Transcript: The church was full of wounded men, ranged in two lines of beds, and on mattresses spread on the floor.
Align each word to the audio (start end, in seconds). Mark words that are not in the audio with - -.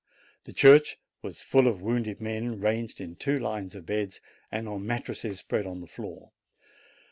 The 0.45 0.51
church 0.51 0.97
was 1.21 1.43
full 1.43 1.67
of 1.67 1.83
wounded 1.83 2.19
men, 2.19 2.59
ranged 2.59 2.99
in 2.99 3.15
two 3.15 3.37
lines 3.37 3.75
of 3.75 3.85
beds, 3.85 4.19
and 4.51 4.67
on 4.67 4.83
mattresses 4.83 5.37
spread 5.37 5.67
on 5.67 5.79
the 5.81 5.85
floor. 5.87 6.31